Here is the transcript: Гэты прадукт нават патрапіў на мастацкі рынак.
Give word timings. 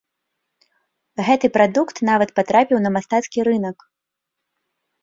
Гэты 1.27 1.47
прадукт 1.57 1.95
нават 2.11 2.29
патрапіў 2.41 2.77
на 2.87 2.97
мастацкі 2.99 3.39
рынак. 3.51 3.77